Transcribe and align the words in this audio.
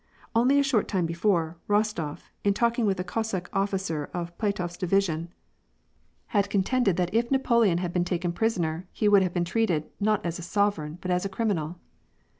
Only 0.33 0.57
a 0.57 0.63
short 0.63 0.87
time 0.87 1.05
before, 1.05 1.57
Ros 1.67 1.93
tof, 1.93 2.31
in 2.43 2.55
talking 2.55 2.87
with 2.87 2.99
a 2.99 3.03
Cossack 3.03 3.47
officer 3.53 4.09
of 4.15 4.35
Platof 4.39 4.71
's 4.71 4.75
division, 4.77 5.29
had 6.29 6.45
WAR 6.47 6.57
AND 6.57 6.65
PEACE. 6.65 6.71
143 6.95 6.95
contended 6.97 6.97
that 6.97 7.13
if 7.15 7.29
Napoleon 7.31 7.77
had 7.77 7.93
been 7.93 8.05
taken 8.05 8.33
prisoner, 8.33 8.87
he 8.91 9.07
wonld 9.07 9.21
have 9.21 9.33
been 9.35 9.45
treated, 9.45 9.91
not 9.99 10.25
as 10.25 10.39
a 10.39 10.41
sovereign, 10.41 10.97
but 11.01 11.11
as 11.11 11.23
a 11.23 11.29
criminal. 11.29 11.77